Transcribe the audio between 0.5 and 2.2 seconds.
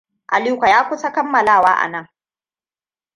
ya kusa kammalawa a nan.